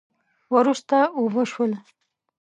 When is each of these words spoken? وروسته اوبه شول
وروسته 0.55 0.97
اوبه 1.17 1.43
شول 1.51 1.71